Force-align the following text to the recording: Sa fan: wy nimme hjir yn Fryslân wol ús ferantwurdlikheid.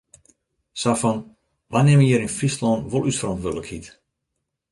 Sa 0.81 0.93
fan: 1.01 1.19
wy 1.71 1.79
nimme 1.83 2.05
hjir 2.07 2.25
yn 2.25 2.35
Fryslân 2.37 2.79
wol 2.91 3.07
ús 3.09 3.19
ferantwurdlikheid. 3.21 3.85